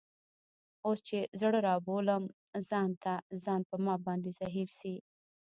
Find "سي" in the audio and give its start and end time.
4.79-4.95